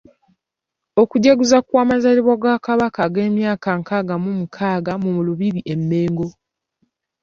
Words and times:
Okujaguza 1.01 1.55
amazaalibwa 1.83 2.33
ga 2.43 2.53
Kabaka 2.65 2.99
ag'emyaka 3.07 3.69
nkaaga 3.79 4.15
mu 4.23 4.31
mukaaga 4.39 4.93
mu 5.03 5.09
Lubiri 5.25 5.61
e 5.73 5.75
Mengo. 5.89 6.27